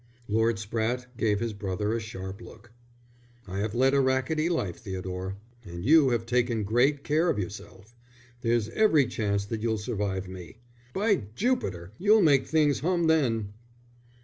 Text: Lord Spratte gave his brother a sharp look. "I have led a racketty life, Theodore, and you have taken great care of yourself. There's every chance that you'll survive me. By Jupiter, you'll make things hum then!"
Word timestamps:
Lord 0.27 0.55
Spratte 0.55 1.05
gave 1.15 1.39
his 1.39 1.53
brother 1.53 1.93
a 1.93 1.99
sharp 1.99 2.41
look. 2.41 2.71
"I 3.45 3.59
have 3.59 3.75
led 3.75 3.93
a 3.93 4.01
racketty 4.01 4.49
life, 4.49 4.77
Theodore, 4.77 5.35
and 5.63 5.85
you 5.85 6.09
have 6.09 6.25
taken 6.25 6.63
great 6.63 7.03
care 7.03 7.29
of 7.29 7.37
yourself. 7.37 7.95
There's 8.41 8.69
every 8.69 9.05
chance 9.05 9.45
that 9.45 9.61
you'll 9.61 9.77
survive 9.77 10.27
me. 10.27 10.57
By 10.95 11.25
Jupiter, 11.35 11.91
you'll 11.99 12.23
make 12.23 12.47
things 12.47 12.79
hum 12.79 13.03
then!" 13.05 13.53